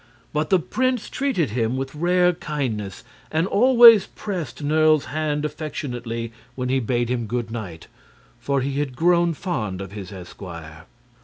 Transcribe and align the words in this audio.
But 0.33 0.49
the 0.49 0.57
prince 0.57 1.11
treated 1.11 1.51
him 1.51 1.77
with 1.77 1.93
rare 1.93 2.33
kindness 2.33 3.03
and 3.31 3.45
always 3.45 4.07
pressed 4.07 4.63
Nerle's 4.63 5.05
hand 5.05 5.45
affectionately 5.45 6.31
when 6.55 6.69
he 6.69 6.79
bade 6.79 7.09
him 7.09 7.27
good 7.27 7.51
night, 7.51 7.85
for 8.39 8.61
he 8.61 8.79
had 8.79 8.95
grown 8.95 9.35
fond 9.35 9.79
of 9.79 9.91
his 9.91 10.11
esquire. 10.11 10.85